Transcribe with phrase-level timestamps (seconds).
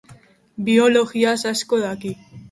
[0.69, 2.15] Biologiaz asko daki.